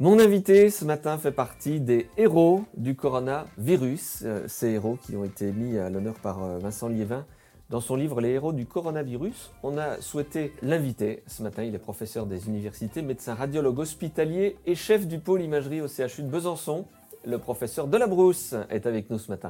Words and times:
Mon 0.00 0.18
invité 0.18 0.70
ce 0.70 0.84
matin 0.84 1.18
fait 1.18 1.30
partie 1.30 1.78
des 1.78 2.08
héros 2.16 2.64
du 2.76 2.96
coronavirus, 2.96 4.22
euh, 4.24 4.44
ces 4.48 4.70
héros 4.70 4.98
qui 5.00 5.14
ont 5.14 5.22
été 5.22 5.52
mis 5.52 5.78
à 5.78 5.88
l'honneur 5.88 6.14
par 6.14 6.42
euh, 6.42 6.58
Vincent 6.58 6.88
Liévin 6.88 7.24
dans 7.70 7.80
son 7.80 7.94
livre 7.94 8.20
Les 8.20 8.30
héros 8.30 8.52
du 8.52 8.66
coronavirus. 8.66 9.52
On 9.62 9.78
a 9.78 10.00
souhaité 10.00 10.52
l'inviter 10.62 11.22
ce 11.28 11.44
matin, 11.44 11.62
il 11.62 11.76
est 11.76 11.78
professeur 11.78 12.26
des 12.26 12.48
universités, 12.48 13.02
médecin 13.02 13.34
radiologue 13.34 13.78
hospitalier 13.78 14.56
et 14.66 14.74
chef 14.74 15.06
du 15.06 15.20
pôle 15.20 15.42
imagerie 15.42 15.80
au 15.80 15.86
CHU 15.86 16.24
de 16.24 16.28
Besançon. 16.28 16.86
Le 17.24 17.38
professeur 17.38 17.86
Delabrousse 17.86 18.56
est 18.70 18.86
avec 18.86 19.10
nous 19.10 19.20
ce 19.20 19.30
matin. 19.30 19.48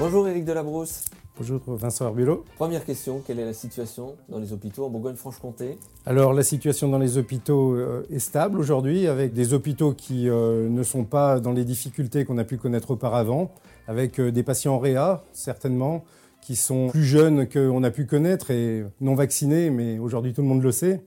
Bonjour 0.00 0.26
Éric 0.26 0.44
Delabrousse. 0.44 1.04
Bonjour 1.36 1.60
Vincent 1.66 2.06
Arbulot. 2.06 2.44
Première 2.56 2.84
question, 2.84 3.20
quelle 3.26 3.40
est 3.40 3.44
la 3.44 3.54
situation 3.54 4.14
dans 4.28 4.38
les 4.38 4.52
hôpitaux 4.52 4.84
en 4.84 4.88
Bourgogne-Franche-Comté? 4.88 5.78
Alors 6.06 6.32
la 6.32 6.44
situation 6.44 6.88
dans 6.88 7.00
les 7.00 7.18
hôpitaux 7.18 7.74
euh, 7.74 8.06
est 8.08 8.20
stable 8.20 8.60
aujourd'hui, 8.60 9.08
avec 9.08 9.32
des 9.32 9.52
hôpitaux 9.52 9.94
qui 9.94 10.28
euh, 10.28 10.68
ne 10.68 10.82
sont 10.84 11.02
pas 11.02 11.40
dans 11.40 11.50
les 11.50 11.64
difficultés 11.64 12.24
qu'on 12.24 12.38
a 12.38 12.44
pu 12.44 12.56
connaître 12.56 12.92
auparavant, 12.92 13.50
avec 13.88 14.20
euh, 14.20 14.30
des 14.30 14.44
patients 14.44 14.76
en 14.76 14.78
réa 14.78 15.24
certainement, 15.32 16.04
qui 16.40 16.54
sont 16.54 16.86
plus 16.90 17.02
jeunes 17.02 17.48
qu'on 17.48 17.82
a 17.82 17.90
pu 17.90 18.06
connaître 18.06 18.52
et 18.52 18.84
non 19.00 19.16
vaccinés, 19.16 19.70
mais 19.70 19.98
aujourd'hui 19.98 20.34
tout 20.34 20.42
le 20.42 20.46
monde 20.46 20.62
le 20.62 20.70
sait. 20.70 21.02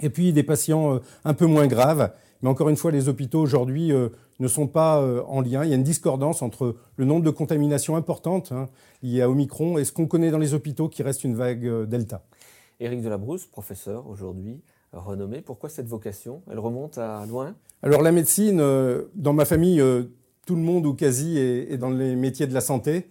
Et 0.00 0.10
puis 0.10 0.32
des 0.32 0.42
patients 0.42 0.98
un 1.24 1.34
peu 1.34 1.46
moins 1.46 1.68
graves. 1.68 2.10
Mais 2.42 2.48
encore 2.48 2.70
une 2.70 2.76
fois, 2.76 2.90
les 2.90 3.08
hôpitaux 3.08 3.40
aujourd'hui 3.40 3.92
ne 4.40 4.48
sont 4.48 4.66
pas 4.66 5.00
euh, 5.00 5.22
en 5.26 5.40
lien. 5.40 5.64
Il 5.64 5.70
y 5.70 5.72
a 5.72 5.76
une 5.76 5.84
discordance 5.84 6.42
entre 6.42 6.76
le 6.96 7.04
nombre 7.04 7.24
de 7.24 7.30
contaminations 7.30 7.96
importantes 7.96 8.52
hein, 8.52 8.68
liées 9.02 9.22
à 9.22 9.30
Omicron 9.30 9.78
et 9.78 9.84
ce 9.84 9.92
qu'on 9.92 10.06
connaît 10.06 10.30
dans 10.30 10.38
les 10.38 10.54
hôpitaux 10.54 10.88
qui 10.88 11.02
reste 11.02 11.24
une 11.24 11.36
vague 11.36 11.66
euh, 11.66 11.86
Delta. 11.86 12.24
Éric 12.80 13.02
Delabrousse, 13.02 13.46
professeur 13.46 14.08
aujourd'hui, 14.08 14.60
renommé. 14.92 15.42
Pourquoi 15.42 15.68
cette 15.68 15.86
vocation? 15.86 16.42
Elle 16.50 16.58
remonte 16.58 16.98
à 16.98 17.24
loin? 17.26 17.54
Alors 17.82 18.02
la 18.02 18.10
médecine, 18.10 18.60
euh, 18.60 19.04
dans 19.14 19.34
ma 19.34 19.44
famille, 19.44 19.82
tout 20.46 20.56
le 20.56 20.62
monde 20.62 20.86
ou 20.86 20.94
quasi 20.94 21.38
est, 21.38 21.76
dans 21.76 21.90
les 21.90 22.16
métiers 22.16 22.46
de 22.46 22.54
la 22.54 22.62
santé. 22.62 23.08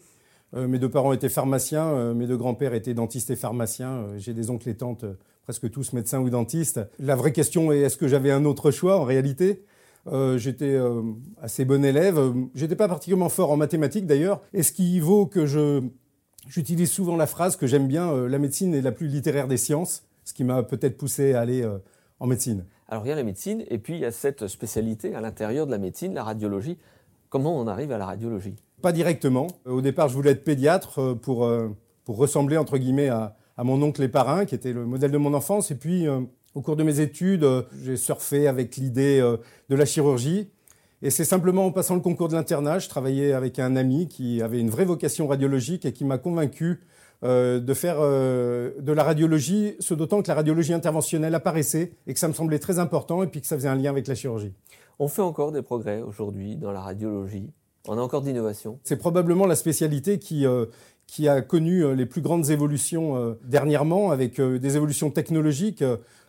mes 0.54 0.80
deux 0.80 0.90
parents 0.90 1.14
étaient 1.14 1.30
pharmaciens, 1.30 2.14
mes 2.16 2.26
deux 2.26 2.36
grands-pères 2.36 2.74
étaient 2.74 2.96
dentistes 2.96 3.30
et 3.30 3.36
pharmaciens. 3.36 4.08
J'ai 4.18 4.34
des 4.34 4.50
oncles 4.50 4.70
et 4.70 4.76
tantes, 4.76 5.06
presque 5.44 5.70
tous 5.70 5.94
médecins 5.94 6.20
ou 6.20 6.32
dentistes. 6.32 6.82
La 6.98 7.16
vraie 7.16 7.32
question 7.32 7.72
est 7.72 7.82
est-ce 7.82 7.98
que 7.98 8.08
j'avais 8.08 8.32
un 8.32 8.46
autre 8.46 8.72
choix 8.72 9.00
en 9.00 9.04
réalité? 9.04 9.64
Euh, 10.08 10.38
j'étais 10.38 10.74
euh, 10.74 11.02
assez 11.42 11.66
bon 11.66 11.84
élève. 11.84 12.20
J'étais 12.56 12.76
pas 12.76 12.88
particulièrement 12.88 13.30
fort 13.30 13.52
en 13.52 13.58
mathématiques 13.58 14.06
d'ailleurs. 14.06 14.42
Et 14.54 14.64
ce 14.64 14.72
qui 14.72 15.00
vaut 15.00 15.26
que 15.26 15.46
je 15.46 15.82
j'utilise 16.48 16.90
souvent 16.90 17.16
la 17.16 17.28
phrase 17.28 17.58
que 17.58 17.68
j'aime 17.68 17.88
bien 17.88 18.12
euh, 18.12 18.28
la 18.28 18.40
médecine 18.40 18.74
est 18.74 18.82
la 18.82 18.92
plus 18.92 19.08
littéraire 19.08 19.48
des 19.48 19.58
sciences, 19.58 20.04
ce 20.24 20.34
qui 20.34 20.44
m'a 20.44 20.64
peut-être 20.64 20.98
poussé 20.98 21.34
à 21.34 21.42
aller 21.42 21.68
en 22.20 22.28
médecine. 22.28 22.66
Alors 22.88 23.06
il 23.06 23.10
y 23.10 23.12
a 23.12 23.16
la 23.16 23.24
médecine 23.24 23.64
et 23.70 23.78
puis 23.78 23.96
il 23.96 24.00
y 24.00 24.06
a 24.06 24.12
cette 24.12 24.48
spécialité 24.48 25.14
à 25.14 25.22
l'intérieur 25.22 25.66
de 25.66 25.72
la 25.72 25.78
médecine, 25.78 26.14
la 26.14 26.24
radiologie. 26.24 26.78
Comment 27.30 27.60
on 27.60 27.68
arrive 27.68 27.92
à 27.92 27.98
la 27.98 28.06
radiologie? 28.06 28.56
Pas 28.82 28.92
directement. 28.92 29.48
Au 29.66 29.82
départ, 29.82 30.08
je 30.08 30.16
voulais 30.16 30.32
être 30.32 30.44
pédiatre 30.44 31.16
pour 31.22 31.50
pour 32.06 32.18
ressembler 32.18 32.58
entre 32.58 32.78
guillemets 32.78 33.10
à, 33.10 33.36
à 33.58 33.64
mon 33.64 33.82
oncle 33.84 34.02
et 34.02 34.08
parrain, 34.08 34.46
qui 34.46 34.56
était 34.56 34.74
le 34.74 34.86
modèle 34.86 35.12
de 35.12 35.18
mon 35.18 35.34
enfance. 35.34 35.70
Et 35.70 35.76
puis 35.76 36.08
au 36.56 36.62
cours 36.62 36.76
de 36.76 36.84
mes 36.84 37.00
études, 37.00 37.44
euh, 37.44 37.64
j'ai 37.84 37.98
surfé 37.98 38.48
avec 38.48 38.76
l'idée 38.78 39.20
euh, 39.20 39.38
de 39.70 39.76
la 39.76 39.86
chirurgie. 39.86 40.50
Et 41.02 41.10
c'est 41.10 41.26
simplement 41.26 41.66
en 41.66 41.72
passant 41.72 41.96
le 41.96 42.02
concours 42.02 42.28
de 42.28 42.34
l'internat, 42.34 42.80
je 42.80 42.90
travaillais 42.90 43.32
avec 43.32 43.58
un 43.60 43.78
ami 43.78 44.08
qui 44.10 44.42
avait 44.42 44.60
une 44.60 44.70
vraie 44.70 44.84
vocation 44.84 45.28
radiologique 45.28 45.86
et 45.86 45.94
qui 45.94 46.04
m'a 46.04 46.18
convaincu 46.18 46.82
euh, 47.24 47.60
de 47.60 47.74
faire 47.74 48.02
de 48.02 48.92
la 48.92 49.04
radiologie, 49.04 49.76
ce 49.80 49.94
d'autant 49.94 50.22
que 50.22 50.28
la 50.28 50.36
radiologie 50.36 50.74
interventionnelle 50.74 51.36
apparaissait 51.36 51.94
et 52.06 52.14
que 52.14 52.20
ça 52.20 52.28
me 52.28 52.34
semblait 52.34 52.60
très 52.60 52.80
important 52.80 53.24
et 53.24 53.28
puis 53.28 53.40
que 53.40 53.48
ça 53.48 53.56
faisait 53.56 53.70
un 53.70 53.76
lien 53.76 53.92
avec 53.92 54.08
la 54.08 54.16
chirurgie. 54.16 54.54
On 55.00 55.08
fait 55.08 55.22
encore 55.22 55.54
des 55.54 55.62
progrès 55.62 56.02
aujourd'hui 56.02 56.58
dans 56.58 56.74
la 56.74 56.82
radiologie. 56.82 57.50
On 57.88 57.98
a 57.98 58.02
encore 58.02 58.22
d'innovation. 58.22 58.80
C'est 58.84 58.98
probablement 58.98 59.46
la 59.46 59.56
spécialité 59.56 60.20
qui, 60.20 60.46
qui 61.10 61.28
a 61.28 61.42
connu 61.42 61.96
les 61.96 62.06
plus 62.06 62.22
grandes 62.22 62.50
évolutions 62.50 63.38
dernièrement, 63.44 64.12
avec 64.12 64.40
des 64.40 64.76
évolutions 64.76 65.10
technologiques. 65.12 65.84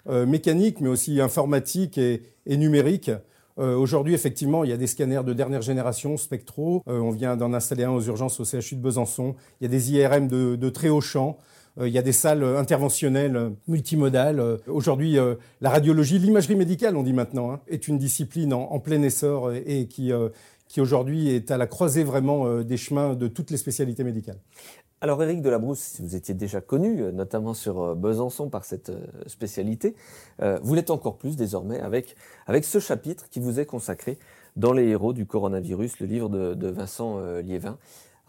Euh, 0.08 0.24
mécanique, 0.24 0.80
mais 0.80 0.88
aussi 0.88 1.20
informatique 1.20 1.98
et, 1.98 2.22
numérique. 2.46 3.10
Euh, 3.58 3.76
aujourd'hui, 3.76 4.14
effectivement, 4.14 4.64
il 4.64 4.70
y 4.70 4.72
a 4.72 4.78
des 4.78 4.86
scanners 4.86 5.22
de 5.24 5.34
dernière 5.34 5.60
génération, 5.60 6.16
spectraux. 6.16 6.82
Euh, 6.88 6.98
on 7.00 7.10
vient 7.10 7.36
d'en 7.36 7.52
installer 7.52 7.84
un 7.84 7.90
aux 7.90 8.00
urgences 8.00 8.40
au 8.40 8.44
CHU 8.44 8.76
de 8.76 8.80
Besançon. 8.80 9.34
Il 9.60 9.64
y 9.64 9.66
a 9.66 9.70
des 9.70 9.92
IRM 9.92 10.26
de, 10.26 10.68
très 10.70 10.88
haut 10.88 11.02
champ. 11.02 11.36
il 11.80 11.88
y 11.88 11.98
a 11.98 12.02
des 12.02 12.12
salles 12.12 12.42
interventionnelles 12.42 13.52
multimodales. 13.68 14.58
Aujourd'hui, 14.66 15.18
la 15.60 15.70
radiologie, 15.70 16.18
l'imagerie 16.18 16.56
médicale, 16.56 16.96
on 16.96 17.02
dit 17.02 17.12
maintenant, 17.12 17.52
hein, 17.52 17.60
est 17.68 17.86
une 17.86 17.98
discipline 17.98 18.54
en, 18.54 18.78
plein 18.80 19.02
essor 19.02 19.52
et, 19.52 19.86
qui, 19.86 20.12
qui 20.70 20.80
aujourd'hui 20.80 21.30
est 21.30 21.50
à 21.50 21.58
la 21.58 21.66
croisée 21.66 22.04
vraiment 22.04 22.62
des 22.62 22.76
chemins 22.76 23.14
de 23.14 23.26
toutes 23.26 23.50
les 23.50 23.56
spécialités 23.56 24.04
médicales. 24.04 24.38
Alors 25.02 25.22
Éric 25.22 25.40
Delabrousse, 25.40 25.98
vous 26.00 26.14
étiez 26.14 26.34
déjà 26.34 26.60
connu, 26.60 27.00
euh, 27.00 27.10
notamment 27.10 27.54
sur 27.54 27.80
euh, 27.80 27.94
Besançon 27.94 28.50
par 28.50 28.66
cette 28.66 28.90
euh, 28.90 29.06
spécialité, 29.26 29.96
vous 30.62 30.74
l'êtes 30.74 30.90
encore 30.90 31.16
plus 31.16 31.36
désormais 31.36 31.80
avec, 31.80 32.16
avec 32.46 32.64
ce 32.64 32.78
chapitre 32.78 33.28
qui 33.30 33.40
vous 33.40 33.60
est 33.60 33.66
consacré 33.66 34.18
dans 34.56 34.72
les 34.72 34.88
héros 34.88 35.12
du 35.12 35.26
coronavirus, 35.26 36.00
le 36.00 36.06
livre 36.06 36.28
de, 36.28 36.68
Vincent 36.68 37.20
Liévin. 37.42 37.76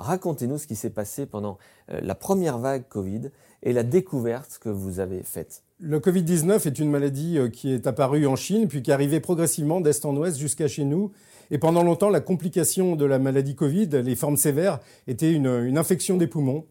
Racontez-nous 0.02 0.58
ce 0.58 0.68
qui 0.68 0.76
s'est 0.76 0.90
passé 0.90 1.26
pendant 1.26 1.58
la 1.88 2.16
première 2.16 2.58
vague 2.58 2.88
Covid 2.90 3.32
et 3.64 3.74
la 3.74 3.84
découverte 3.84 4.60
que 4.62 4.70
vous 4.70 5.00
avez 5.00 5.24
faite. 5.24 5.64
Le 5.80 6.00
Covid-19 6.00 6.68
est 6.68 6.80
une 6.80 6.90
maladie 6.90 7.40
qui 7.54 7.72
est 7.72 7.88
apparue 7.88 8.28
en 8.28 8.36
Chine, 8.36 8.68
puis 8.68 8.82
qui 8.82 8.92
arrivée 8.92 9.20
progressivement 9.20 9.82
d'est 9.82 10.06
en 10.06 10.16
ouest 10.16 10.38
jusqu'à 10.38 10.68
chez 10.68 10.84
nous 10.84 11.12
et 11.52 11.58
pendant 11.58 11.84
longtemps, 11.84 12.10
la 12.10 12.22
complication 12.22 12.96
de 12.96 13.04
la 13.04 13.20
maladie 13.20 13.56
Covid, 13.56 13.90
les 13.90 14.16
formes 14.16 14.38
sévères, 14.38 14.80
était 15.06 15.32
une, 15.32 15.78
infection 15.78 16.16
des 16.16 16.28
poumons, 16.28 16.66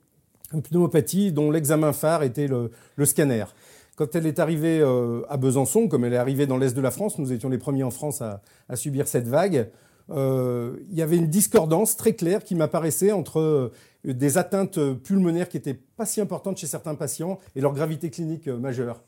une 0.55 0.63
pneumopathie 0.63 1.33
dont 1.33 1.51
l'examen 1.51 1.93
phare 1.93 2.23
était 2.23 2.49
le, 2.49 2.71
scanner. 3.05 3.45
Quand 3.97 4.15
elle 4.15 4.27
est 4.27 4.39
arrivée 4.39 4.81
euh, 4.81 5.21
à 5.29 5.37
Besançon, 5.37 5.87
comme 5.87 6.07
elle 6.07 6.15
est 6.15 6.17
arrivée 6.17 6.47
dans 6.47 6.57
l'est 6.57 6.75
de 6.75 6.81
la 6.81 6.91
France, 6.91 7.19
nous 7.19 7.31
étions 7.35 7.51
les 7.51 7.59
premiers 7.59 7.83
en 7.83 7.91
France 7.91 8.23
à, 8.23 8.41
subir 8.75 9.07
cette 9.07 9.29
vague, 9.29 9.57
euh, 9.57 9.65
il 10.11 10.97
y 10.97 11.03
avait 11.03 11.17
une 11.17 11.29
discordance 11.29 11.97
très 11.97 12.15
claire 12.15 12.43
qui 12.43 12.55
m'apparaissait 12.55 13.13
entre 13.13 13.41
euh, 13.41 13.73
des 14.05 14.39
atteintes 14.39 14.79
pulmonaires 14.95 15.49
qui 15.49 15.57
n'étaient 15.57 15.79
pas 15.97 16.07
si 16.07 16.21
importantes 16.21 16.59
chez 16.59 16.67
certains 16.67 16.95
patients 16.95 17.39
et 17.55 17.61
leur 17.61 17.73
gravité 17.73 18.11
clinique 18.11 18.49
majeure. 18.49 19.03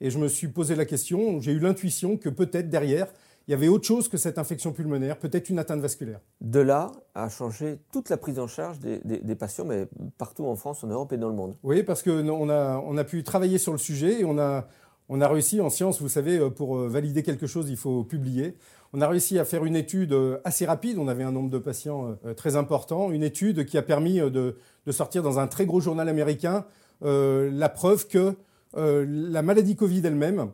Et 0.00 0.10
je 0.10 0.18
me 0.18 0.28
suis 0.28 0.48
posé 0.48 0.74
la 0.74 0.84
question, 0.84 1.40
j'ai 1.40 1.52
eu 1.52 1.58
l'intuition 1.58 2.16
que 2.16 2.28
peut-être 2.28 2.68
derrière, 2.68 3.08
il 3.48 3.52
y 3.52 3.54
avait 3.54 3.68
autre 3.68 3.86
chose 3.86 4.08
que 4.08 4.16
cette 4.16 4.38
infection 4.38 4.72
pulmonaire, 4.72 5.18
peut-être 5.18 5.50
une 5.50 5.58
atteinte 5.58 5.80
vasculaire. 5.80 6.20
De 6.40 6.60
là 6.60 6.90
a 7.14 7.28
changé 7.28 7.78
toute 7.92 8.10
la 8.10 8.16
prise 8.16 8.38
en 8.38 8.48
charge 8.48 8.80
des, 8.80 9.34
patients, 9.36 9.64
mais 9.64 9.86
partout 10.18 10.46
en 10.46 10.56
France, 10.56 10.82
en 10.82 10.88
Europe 10.88 11.12
et 11.12 11.16
dans 11.16 11.28
le 11.28 11.34
monde. 11.34 11.56
Oui, 11.62 11.82
parce 11.82 12.02
qu'on 12.02 12.48
a, 12.50 12.82
on 12.84 12.96
a 12.96 13.04
pu 13.04 13.22
travailler 13.22 13.58
sur 13.58 13.72
le 13.72 13.78
sujet 13.78 14.20
et 14.20 14.24
on 14.24 14.38
a, 14.38 14.66
on 15.08 15.20
a 15.20 15.28
réussi 15.28 15.60
en 15.60 15.70
science, 15.70 16.00
vous 16.00 16.08
savez, 16.08 16.38
euh, 16.38 16.50
pour 16.50 16.76
euh, 16.76 16.88
valider 16.88 17.22
quelque 17.22 17.46
chose, 17.46 17.70
il 17.70 17.76
faut 17.76 18.04
publier. 18.04 18.56
On 18.92 19.00
a 19.00 19.08
réussi 19.08 19.38
à 19.38 19.44
faire 19.44 19.64
une 19.64 19.76
étude 19.76 20.12
euh, 20.12 20.38
assez 20.44 20.66
rapide, 20.66 20.98
on 20.98 21.08
avait 21.08 21.22
un 21.22 21.32
nombre 21.32 21.50
de 21.50 21.58
patients 21.58 22.16
très 22.36 22.56
important, 22.56 23.10
une 23.10 23.22
étude 23.22 23.66
qui 23.66 23.78
a 23.78 23.82
permis 23.82 24.18
de, 24.18 24.56
sortir 24.90 25.22
dans 25.22 25.38
un 25.38 25.46
très 25.46 25.66
gros 25.66 25.80
journal 25.80 26.08
américain 26.08 26.64
la 27.02 27.68
preuve 27.68 28.06
que 28.06 28.34
la 28.74 29.42
maladie 29.42 29.76
Covid 29.76 30.02
elle-même, 30.04 30.50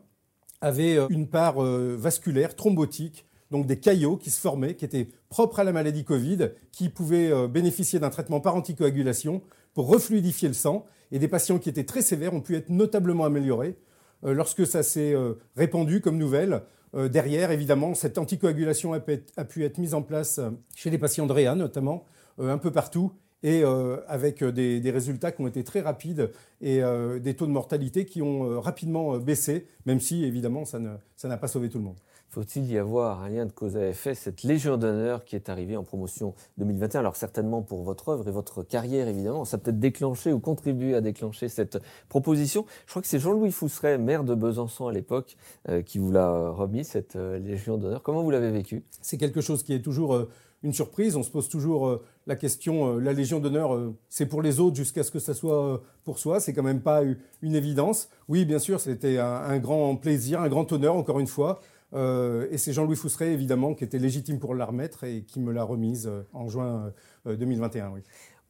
avait 0.61 0.97
une 1.11 1.27
part 1.29 1.61
vasculaire, 1.61 2.57
thrombotique, 2.57 3.27
donc 3.51 3.67
des 3.67 3.79
caillots 3.79 4.17
qui 4.17 4.31
se 4.31 4.41
formaient, 4.41 4.75
qui 4.75 4.85
étaient 4.85 5.09
propres 5.29 5.61
à 5.61 5.65
la 5.65 5.73
maladie 5.73 6.05
Covid, 6.05 6.51
qui 6.73 6.89
pouvaient 6.89 7.49
bénéficier 7.49 8.01
d'un 8.01 8.11
traitement 8.11 8.41
par 8.41 8.57
anticoagulation 8.57 9.43
pour 9.75 9.89
refluidifier 9.89 10.49
le 10.49 10.55
sang. 10.55 10.85
Et 11.11 11.19
des 11.19 11.29
patients 11.29 11.59
qui 11.59 11.69
étaient 11.69 11.85
très 11.85 12.03
sévères 12.03 12.35
ont 12.35 12.41
pu 12.41 12.57
être 12.57 12.71
notablement 12.71 13.25
améliorés. 13.25 13.77
Lorsque 14.23 14.67
ça 14.67 14.83
s'est 14.83 15.15
répandu 15.57 16.01
comme 16.01 16.17
nouvelle, 16.17 16.63
derrière, 17.11 17.51
évidemment, 17.51 17.95
cette 17.95 18.19
anticoagulation 18.19 18.93
a 18.93 19.01
pu 19.01 19.65
être 19.65 19.79
mise 19.79 19.95
en 19.95 20.03
place 20.03 20.41
chez 20.77 20.91
les 20.91 20.99
patients 20.99 21.27
de 21.27 21.33
Réa, 21.33 21.55
notamment, 21.55 22.05
un 22.39 22.59
peu 22.59 22.71
partout, 22.71 23.13
et 23.43 23.63
euh, 23.65 23.99
avec 24.07 24.43
euh, 24.43 24.53
des, 24.53 24.91
résultats 24.91 25.33
qui 25.33 25.43
ont 25.43 25.49
été 25.49 25.65
très 25.65 25.81
rapides 25.81 26.31
et 26.61 26.83
euh, 26.83 27.19
des 27.19 27.35
taux 27.35 27.47
de 27.47 27.53
mortalité 27.53 28.05
qui 28.05 28.23
ont 28.23 28.61
rapidement 28.61 29.19
baissé, 29.19 29.67
même 29.87 30.01
si 30.01 30.25
évidemment 30.25 30.65
ça 30.65 30.79
n'a 30.79 31.37
pas 31.37 31.49
sauvé 31.49 31.69
tout 31.69 31.79
le 31.79 31.85
monde. 31.85 31.99
Faut-il 32.33 32.65
y 32.73 32.79
avoir 32.79 33.23
un 33.23 33.29
lien 33.29 33.45
de 33.45 33.53
cause 33.53 33.77
à 33.77 33.87
effet, 33.87 34.15
cette 34.15 34.43
Légion 34.43 34.79
d'honneur 34.79 35.27
qui 35.27 35.37
est 35.37 35.51
arrivée 35.51 35.77
en 35.77 35.85
promotion 35.85 36.33
2021 36.57 37.01
Alors 37.01 37.15
certainement 37.15 37.61
pour 37.61 37.83
votre 37.83 38.09
œuvre 38.09 38.27
et 38.27 38.31
votre 38.31 38.63
carrière 38.63 39.07
évidemment, 39.07 39.45
ça 39.45 39.59
peut-être 39.59 39.79
déclenché 39.79 40.33
ou 40.33 40.41
contribué 40.41 40.95
à 40.95 41.03
déclencher 41.03 41.51
cette 41.51 41.79
proposition. 42.09 42.65
Je 42.87 42.93
crois 42.93 43.03
que 43.03 43.09
c'est 43.09 43.19
Jean-Louis 43.19 43.53
Fousseret, 43.53 43.99
maire 43.99 44.25
de 44.25 44.35
Besançon 44.35 44.87
à 44.87 44.93
l'époque, 44.95 45.37
qui 45.85 45.99
vous 45.99 46.11
l'a 46.11 46.49
remis, 46.49 46.87
cette 46.87 47.17
Légion 47.17 47.77
d'honneur. 47.77 48.03
Comment 48.03 48.23
vous 48.23 48.31
l'avez 48.31 48.51
vécu? 48.51 48.83
C'est 49.03 49.19
quelque 49.19 49.43
chose 49.43 49.63
qui 49.63 49.75
est 49.75 49.83
toujours 49.83 50.27
une 50.63 50.73
surprise. 50.73 51.17
On 51.17 51.23
se 51.23 51.31
pose 51.31 51.51
toujours 51.51 52.01
la 52.27 52.37
question, 52.37 52.97
la 52.97 53.13
Légion 53.13 53.41
d'honneur, 53.41 53.79
c'est 54.09 54.27
pour 54.27 54.41
les 54.41 54.59
autres 54.59 54.77
jusqu'à 54.77 55.03
ce 55.03 55.11
que 55.11 55.19
ça 55.19 55.35
soit 55.35 55.83
pour 56.05 56.19
soi. 56.19 56.41
C'est 56.41 56.55
quand 56.55 56.63
même 56.63 56.81
pas 56.81 57.03
une 57.43 57.55
évidence. 57.55 58.09
Oui, 58.29 58.47
bien 58.47 58.59
sûr, 58.59 58.81
c'était 58.81 59.19
un, 59.19 59.59
grand 59.59 59.97
plaisir, 59.97 60.41
un 60.41 60.49
grand 60.49 60.73
honneur, 60.73 60.97
encore 60.97 61.21
une 61.21 61.27
fois. 61.27 61.61
Et 61.95 62.59
c'est 62.59 62.73
Jean-Louis 62.73 62.97
Fousseret, 62.97 63.33
évidemment, 63.33 63.75
qui 63.75 63.85
était 63.85 63.99
légitime 63.99 64.39
pour 64.39 64.55
la 64.55 64.65
remettre 64.65 65.05
et 65.05 65.25
qui 65.25 65.41
me 65.41 65.53
l'a 65.53 65.63
remise 65.63 66.11
en 66.33 66.49
juin 66.49 66.93
2021. 67.27 67.91
Oui. 67.91 68.01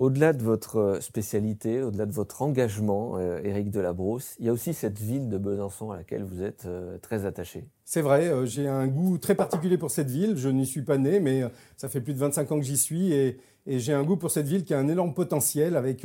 Au-delà 0.03 0.33
de 0.33 0.43
votre 0.43 0.99
spécialité, 1.01 1.81
au-delà 1.81 2.07
de 2.07 2.13
votre 2.13 2.43
engagement, 2.43 3.19
euh, 3.19 3.41
Éric 3.45 3.71
Delabrousse, 3.71 4.35
il 4.41 4.47
y 4.47 4.49
a 4.49 4.53
aussi 4.53 4.75
cette 4.75 4.99
ville 4.99 5.29
de 5.29 5.39
Besançon 5.39 5.93
à 5.93 5.97
laquelle 5.97 6.25
vous 6.25 6.43
êtes 6.43 6.65
euh, 6.67 6.99
très 6.99 7.25
attaché. 7.25 7.69
C'est 7.85 8.01
vrai, 8.01 8.27
euh, 8.27 8.45
j'ai 8.45 8.67
un 8.67 8.89
goût 8.89 9.17
très 9.19 9.37
particulier 9.37 9.79
pour 9.79 9.93
cette 9.93 10.11
ville. 10.11 10.37
Je 10.37 10.49
n'y 10.49 10.67
suis 10.67 10.83
pas 10.83 10.99
né, 10.99 11.21
mais 11.21 11.45
ça 11.77 11.89
fait 11.89 12.01
plus 12.01 12.15
de 12.15 12.19
25 12.19 12.51
ans 12.51 12.59
que 12.59 12.65
j'y 12.65 12.77
suis 12.77 13.13
et, 13.13 13.39
j'ai 13.65 13.93
un 13.93 14.03
goût 14.03 14.17
pour 14.17 14.33
cette 14.33 14.49
ville 14.49 14.65
qui 14.65 14.75
a 14.75 14.79
un 14.81 14.89
énorme 14.89 15.15
potentiel 15.15 15.77
avec 15.77 16.05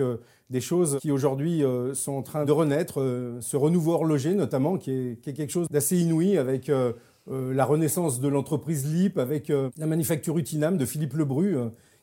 des 0.51 0.61
choses 0.61 0.99
qui 1.01 1.09
aujourd'hui 1.09 1.63
sont 1.95 2.11
en 2.11 2.21
train 2.21 2.45
de 2.45 2.51
renaître, 2.51 3.01
ce 3.39 3.57
renouveau 3.57 3.93
horloger 3.93 4.35
notamment, 4.35 4.77
qui 4.77 4.91
est, 4.91 5.21
qui 5.23 5.31
est 5.31 5.33
quelque 5.33 5.49
chose 5.49 5.67
d'assez 5.67 5.97
inouï 5.97 6.37
avec 6.37 6.69
la 7.29 7.65
renaissance 7.65 8.19
de 8.19 8.27
l'entreprise 8.27 8.85
LIP, 8.85 9.17
avec 9.17 9.49
la 9.49 9.85
manufacture 9.85 10.37
Utinam 10.37 10.77
de 10.77 10.85
Philippe 10.85 11.13
Lebru 11.13 11.57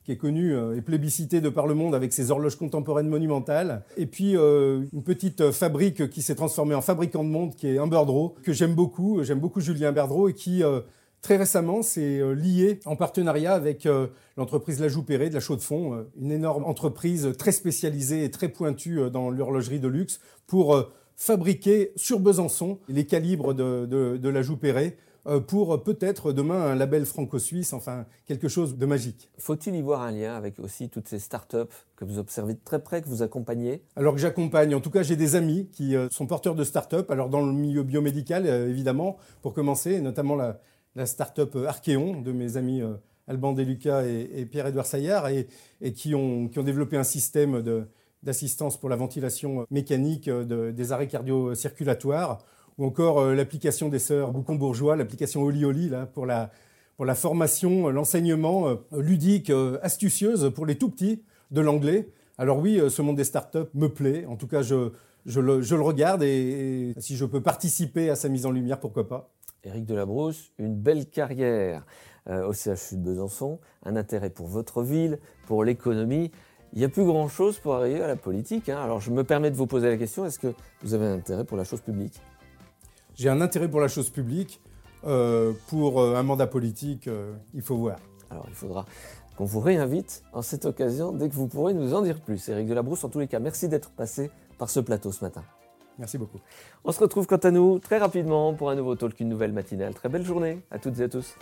qui 0.05 0.12
est 0.12 0.17
connu 0.17 0.55
euh, 0.55 0.76
et 0.76 0.82
plébiscité 0.82 1.41
de 1.41 1.49
par 1.49 1.67
le 1.67 1.75
monde 1.75 1.94
avec 1.94 2.12
ses 2.12 2.31
horloges 2.31 2.56
contemporaines 2.56 3.09
monumentales. 3.09 3.82
Et 3.97 4.06
puis 4.06 4.37
euh, 4.37 4.85
une 4.93 5.03
petite 5.03 5.50
fabrique 5.50 6.11
qui 6.11 6.23
s'est 6.23 6.35
transformée 6.35 6.75
en 6.75 6.82
fabricant 6.82 7.25
de 7.25 7.31
monde, 7.31 7.56
qui 7.56 7.69
est 7.69 7.79
Humberdro, 7.79 8.37
que 8.43 8.53
j'aime 8.53 8.75
beaucoup. 8.75 9.23
J'aime 9.23 9.41
beaucoup 9.41 9.61
Julien 9.61 9.88
Humberdro 9.88 10.29
et 10.29 10.35
qui 10.35 10.62
euh, 10.62 10.81
très 11.23 11.37
récemment 11.37 11.82
s'est 11.82 12.20
lié 12.35 12.81
en 12.85 12.97
partenariat 12.97 13.55
avec 13.55 13.88
l'entreprise 14.37 14.79
La 14.79 14.88
Joupéré 14.88 15.31
de 15.31 15.35
la 15.35 15.41
Chaux-de-Fonds, 15.41 16.05
une 16.20 16.31
énorme 16.31 16.65
entreprise 16.65 17.32
très 17.38 17.50
spécialisée 17.50 18.25
et 18.25 18.31
très 18.31 18.49
pointue 18.49 19.11
dans 19.11 19.31
l'horlogerie 19.31 19.81
de 19.81 19.88
luxe 19.88 20.20
pour 20.47 20.87
fabriquer 21.17 21.93
sur 21.97 22.21
Besançon. 22.21 22.79
Les 22.89 23.07
calibres 23.07 23.55
de, 23.55 23.87
de, 23.87 24.17
de 24.17 24.29
La 24.29 24.43
Joupéré 24.43 24.97
euh, 25.27 25.41
pour 25.41 25.83
peut-être 25.83 26.33
demain 26.33 26.61
un 26.61 26.75
label 26.75 27.07
franco-suisse, 27.07 27.73
enfin 27.73 28.05
quelque 28.27 28.49
chose 28.49 28.77
de 28.77 28.85
magique. 28.85 29.31
Faut-il 29.39 29.75
y 29.75 29.81
voir 29.81 30.03
un 30.03 30.13
lien 30.13 30.35
avec 30.35 30.59
aussi 30.59 30.91
toutes 30.91 31.09
ces 31.09 31.19
startups 31.19 31.57
que 31.97 32.05
vous 32.05 32.19
observez 32.19 32.53
de 32.53 32.61
très 32.63 32.83
près, 32.83 33.01
que 33.01 33.09
vous 33.09 33.23
accompagnez? 33.23 33.83
Alors 33.97 34.15
que 34.15 34.21
j'accompagne, 34.21 34.75
en 34.75 34.81
tout 34.81 34.91
cas 34.91 35.03
j'ai 35.03 35.17
des 35.17 35.35
amis 35.35 35.71
qui 35.73 35.97
euh, 35.97 36.09
sont 36.11 36.27
porteurs 36.27 36.55
de 36.55 36.63
startups, 36.63 37.09
alors 37.09 37.31
dans 37.31 37.41
le 37.41 37.53
milieu 37.53 37.85
biomédical 37.85 38.45
euh, 38.47 38.69
évidemment, 38.69 39.17
pour 39.41 39.55
commencer, 39.55 40.01
notamment 40.03 40.37
la, 40.37 40.61
la 40.95 41.07
startup 41.07 41.57
Archeon 41.67 42.21
de 42.21 42.33
mes 42.33 42.59
amis 42.59 42.83
Alban 43.27 43.55
Deluca 43.55 44.07
et, 44.07 44.45
Pierre-Édouard 44.45 44.85
Saillard, 44.85 45.29
et, 45.29 45.47
qui, 45.95 46.15
ont, 46.15 46.49
qui, 46.49 46.59
ont, 46.59 46.63
développé 46.63 46.99
un 46.99 47.05
système 47.05 47.63
d'assistance 48.25 48.79
pour 48.79 48.88
la 48.88 48.97
ventilation 48.97 49.67
mécanique 49.71 50.29
des 50.29 50.93
arrêts 50.93 51.09
cardio-circulatoires 51.09 52.38
ou 52.79 52.87
encore 52.87 53.21
euh, 53.21 53.35
l'application 53.35 53.88
des 53.88 53.99
sœurs 53.99 54.32
Boucon-Bourgeois, 54.32 54.97
l'application 54.97 55.43
Oli 55.43 55.88
là, 55.88 56.06
pour, 56.06 56.26
la, 56.26 56.50
pour 56.97 57.05
la 57.05 57.15
formation, 57.15 57.88
euh, 57.88 57.91
l'enseignement 57.91 58.69
euh, 58.69 58.76
ludique, 58.93 59.53
astucieuse 59.82 60.50
pour 60.55 60.67
les 60.67 60.76
tout 60.76 60.91
petits 60.91 61.23
de 61.50 61.61
l'anglais. 61.61 62.09
Alors 62.38 62.59
oui, 62.59 62.81
ce 62.88 63.03
monde 63.03 63.17
des 63.17 63.25
startups 63.25 63.71
me 63.75 63.88
plaît. 63.88 64.27
En 64.27 64.37
tout 64.37 64.49
cas, 64.49 64.62
je, 64.62 64.91
je, 65.25 65.41
le, 65.41 65.62
je 65.62 65.77
le, 65.77 65.82
regarde 65.82 66.23
et, 66.25 66.93
si 66.99 67.17
je 67.17 67.25
peux 67.25 67.41
participer 67.41 68.11
à 68.11 68.17
sa 68.17 68.29
mise 68.29 68.44
en 68.44 68.50
lumière, 68.50 68.81
pourquoi 68.81 69.06
pas. 69.06 69.31
Éric 69.62 69.87
Delabrousse, 69.87 70.50
une 70.59 70.75
belle 70.75 71.06
carrière 71.06 71.87
au 72.27 72.53
CHU 72.53 72.97
de 72.97 73.03
Besançon, 73.03 73.61
un 73.85 73.97
intérêt 73.97 74.31
pour 74.31 74.47
votre 74.47 74.82
ville, 74.82 75.19
pour 75.47 75.62
l'économie. 75.62 76.32
Il 76.75 76.81
n'y 76.81 76.85
a 76.85 76.88
plus 76.88 77.05
grand-chose 77.05 77.59
pour 77.59 77.75
arriver 77.75 78.03
à 78.03 78.09
la 78.09 78.17
politique. 78.17 78.69
Hein. 78.69 78.82
Alors 78.82 79.00
je 79.00 79.11
me 79.11 79.25
permets 79.25 79.50
de 79.50 79.56
vous 79.56 79.67
poser 79.67 79.88
la 79.88 79.97
question, 79.97 80.26
est-ce 80.26 80.38
que 80.38 80.53
vous 80.82 80.93
avez 80.93 81.06
un 81.06 81.15
intérêt 81.15 81.44
pour 81.44 81.56
la 81.56 81.65
chose 81.65 81.81
publique? 81.81 82.21
J'ai 83.15 83.29
un 83.29 83.41
intérêt 83.41 83.69
pour 83.69 83.81
la 83.81 83.88
chose 83.88 84.11
publique. 84.11 84.61
Euh, 85.06 85.53
pour 85.69 86.00
euh, 86.00 86.17
un 86.17 86.23
mandat 86.23 86.47
politique, 86.47 87.09
euh, 87.09 87.35
il 87.53 87.61
faut 87.61 87.76
voir. 87.76 87.99
Alors 88.31 88.47
il 88.49 88.55
faudra 88.55 88.87
qu'on 89.37 89.44
vous 89.44 89.61
réinvite 89.61 90.23
en 90.32 90.41
cette 90.41 90.65
occasion 90.65 91.12
dès 91.12 91.29
que 91.29 91.35
vous 91.35 91.47
pourrez 91.47 91.75
nous 91.75 91.94
en 91.94 92.03
dire 92.03 92.21
plus. 92.21 92.49
Éric 92.49 92.67
Delabrousse, 92.67 93.05
en 93.05 93.09
tous 93.09 93.20
les 93.20 93.29
cas, 93.29 93.38
merci 93.38 93.69
d'être 93.69 93.91
passé 93.91 94.31
par 94.59 94.70
ce 94.70 94.81
plateau 94.81 95.12
ce 95.12 95.23
matin. 95.23 95.43
Merci 95.99 96.19
beaucoup. 96.19 96.38
On 96.85 96.93
se 96.93 97.00
retrouve 97.00 97.27
quant 97.27 97.37
à 97.37 97.50
nous 97.50 97.79
très 97.79 97.99
rapidement 97.99 98.55
pour 98.55 98.70
un 98.70 98.75
nouveau 98.75 98.94
talk, 98.97 99.20
une 99.20 99.29
nouvelle 99.29 99.53
matinale. 99.53 99.94
Très 99.94 100.09
belle 100.09 100.25
journée 100.25 100.62
à 100.70 100.79
toutes 100.79 100.99
et 100.99 101.05
à 101.05 101.09
tous. 101.09 101.37